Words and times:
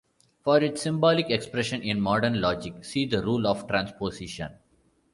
For 0.43 0.57
its 0.63 0.81
symbolic 0.81 1.29
expression 1.29 1.83
in 1.83 2.01
modern 2.01 2.41
logic 2.41 2.83
see 2.83 3.05
the 3.05 3.21
rule 3.21 3.45
of 3.45 3.67
transposition. 3.67 4.51